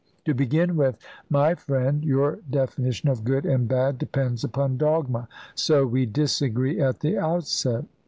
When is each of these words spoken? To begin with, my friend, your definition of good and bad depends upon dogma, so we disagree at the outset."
To 0.25 0.33
begin 0.33 0.77
with, 0.77 0.97
my 1.29 1.53
friend, 1.53 2.03
your 2.03 2.39
definition 2.49 3.07
of 3.07 3.23
good 3.23 3.45
and 3.45 3.67
bad 3.67 3.99
depends 3.99 4.43
upon 4.43 4.77
dogma, 4.77 5.27
so 5.53 5.85
we 5.85 6.07
disagree 6.07 6.79
at 6.79 7.01
the 7.01 7.19
outset." 7.19 7.85